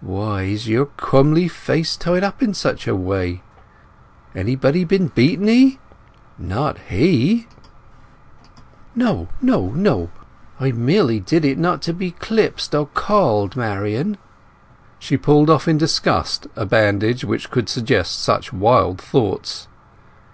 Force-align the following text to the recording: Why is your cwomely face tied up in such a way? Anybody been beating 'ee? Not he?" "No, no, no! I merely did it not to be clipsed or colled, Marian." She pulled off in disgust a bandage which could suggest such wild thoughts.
Why 0.00 0.44
is 0.44 0.66
your 0.68 0.86
cwomely 0.86 1.48
face 1.50 1.98
tied 1.98 2.24
up 2.24 2.42
in 2.42 2.54
such 2.54 2.86
a 2.88 2.96
way? 2.96 3.42
Anybody 4.34 4.84
been 4.84 5.08
beating 5.08 5.50
'ee? 5.50 5.78
Not 6.38 6.78
he?" 6.88 7.46
"No, 8.94 9.28
no, 9.42 9.72
no! 9.74 10.08
I 10.58 10.72
merely 10.72 11.20
did 11.20 11.44
it 11.44 11.58
not 11.58 11.82
to 11.82 11.92
be 11.92 12.12
clipsed 12.12 12.74
or 12.74 12.86
colled, 12.94 13.54
Marian." 13.54 14.16
She 14.98 15.18
pulled 15.18 15.50
off 15.50 15.68
in 15.68 15.76
disgust 15.76 16.46
a 16.56 16.64
bandage 16.64 17.22
which 17.22 17.50
could 17.50 17.68
suggest 17.68 18.18
such 18.18 18.54
wild 18.54 18.98
thoughts. 18.98 19.68